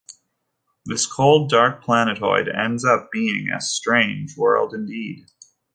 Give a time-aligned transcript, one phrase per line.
[0.83, 5.27] This cold, dark planetoid ends up being a strange world indeed.